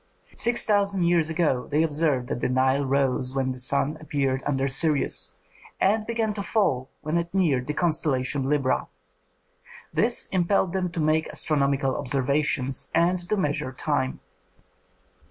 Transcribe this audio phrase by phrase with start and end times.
[0.33, 4.67] Six thousand years ago they observed that the Nile rose when the sun appeared under
[4.67, 5.35] Sirius,
[5.79, 8.87] and began to fall when it neared the constellation Libra.
[9.93, 14.21] This impelled them to make astronomical observations and to measure time.